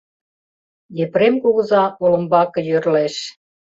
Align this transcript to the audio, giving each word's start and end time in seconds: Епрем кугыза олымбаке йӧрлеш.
Епрем 1.03 1.35
кугыза 1.43 1.83
олымбаке 2.03 2.59
йӧрлеш. 2.69 3.15